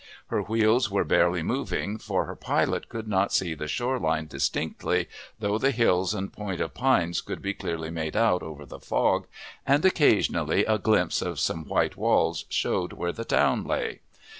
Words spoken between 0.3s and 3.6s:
wheels were barely moving, for her pilot could not see